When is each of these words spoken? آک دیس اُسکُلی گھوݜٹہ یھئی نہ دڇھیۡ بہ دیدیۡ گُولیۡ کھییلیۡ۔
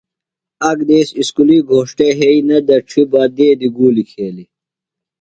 آک 0.69 0.79
دیس 0.87 1.09
اُسکُلی 1.19 1.57
گھوݜٹہ 1.69 2.07
یھئی 2.19 2.39
نہ 2.47 2.57
دڇھیۡ 2.67 3.07
بہ 3.11 3.21
دیدیۡ 3.35 3.73
گُولیۡ 3.75 4.07
کھییلیۡ۔ 4.09 4.49